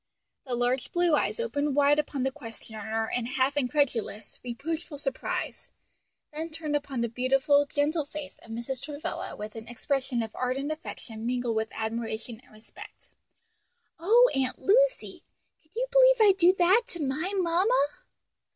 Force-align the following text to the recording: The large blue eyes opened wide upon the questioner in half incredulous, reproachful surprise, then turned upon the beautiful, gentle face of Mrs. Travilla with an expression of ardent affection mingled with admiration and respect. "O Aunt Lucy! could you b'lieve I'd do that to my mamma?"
The 0.47 0.55
large 0.55 0.91
blue 0.91 1.13
eyes 1.15 1.39
opened 1.39 1.75
wide 1.75 1.99
upon 1.99 2.23
the 2.23 2.31
questioner 2.31 3.11
in 3.15 3.27
half 3.27 3.55
incredulous, 3.55 4.39
reproachful 4.43 4.97
surprise, 4.97 5.69
then 6.33 6.49
turned 6.49 6.75
upon 6.75 7.01
the 7.01 7.07
beautiful, 7.07 7.67
gentle 7.67 8.05
face 8.07 8.39
of 8.41 8.49
Mrs. 8.49 8.81
Travilla 8.81 9.35
with 9.35 9.55
an 9.55 9.67
expression 9.67 10.23
of 10.23 10.33
ardent 10.35 10.71
affection 10.71 11.27
mingled 11.27 11.55
with 11.55 11.69
admiration 11.71 12.41
and 12.43 12.51
respect. 12.51 13.09
"O 13.99 14.27
Aunt 14.33 14.57
Lucy! 14.57 15.21
could 15.61 15.75
you 15.75 15.85
b'lieve 15.91 16.17
I'd 16.29 16.37
do 16.37 16.51
that 16.57 16.81
to 16.87 16.99
my 17.03 17.33
mamma?" 17.35 17.87